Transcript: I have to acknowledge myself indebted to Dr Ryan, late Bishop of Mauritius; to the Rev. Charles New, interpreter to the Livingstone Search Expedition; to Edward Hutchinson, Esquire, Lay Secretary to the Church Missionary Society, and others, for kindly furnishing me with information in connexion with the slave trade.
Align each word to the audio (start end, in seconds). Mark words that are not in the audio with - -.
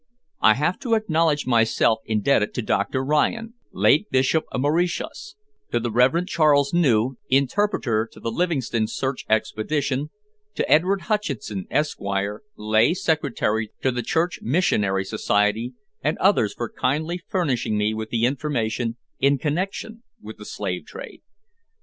I 0.41 0.55
have 0.55 0.79
to 0.79 0.95
acknowledge 0.95 1.45
myself 1.45 1.99
indebted 2.05 2.55
to 2.55 2.63
Dr 2.63 3.05
Ryan, 3.05 3.53
late 3.71 4.09
Bishop 4.09 4.45
of 4.51 4.61
Mauritius; 4.61 5.35
to 5.71 5.79
the 5.79 5.91
Rev. 5.91 6.25
Charles 6.25 6.73
New, 6.73 7.17
interpreter 7.29 8.09
to 8.11 8.19
the 8.19 8.31
Livingstone 8.31 8.87
Search 8.87 9.27
Expedition; 9.29 10.09
to 10.55 10.67
Edward 10.67 11.01
Hutchinson, 11.01 11.67
Esquire, 11.69 12.41
Lay 12.57 12.95
Secretary 12.95 13.69
to 13.83 13.91
the 13.91 14.01
Church 14.01 14.39
Missionary 14.41 15.05
Society, 15.05 15.75
and 16.01 16.17
others, 16.17 16.55
for 16.55 16.67
kindly 16.71 17.21
furnishing 17.29 17.77
me 17.77 17.93
with 17.93 18.09
information 18.11 18.97
in 19.19 19.37
connexion 19.37 20.01
with 20.19 20.39
the 20.39 20.45
slave 20.45 20.87
trade. 20.87 21.21